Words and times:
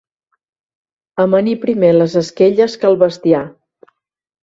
Amanir 1.25 1.55
primer 1.67 1.93
les 1.99 2.17
esquelles 2.25 2.81
que 2.85 2.93
el 2.93 3.01
bestiar. 3.07 3.47